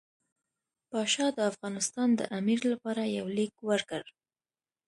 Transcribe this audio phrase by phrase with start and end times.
[0.91, 4.01] پاشا د افغانستان د امیر لپاره یو لیک ورکړ.